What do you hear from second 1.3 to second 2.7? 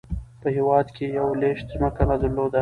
لویشت ځمکه نه درلوده.